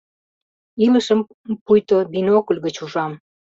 Илышым 0.85 1.19
пуйто 1.65 1.97
бинокль 2.11 2.59
гыч 2.65 2.75
ужам. 2.83 3.11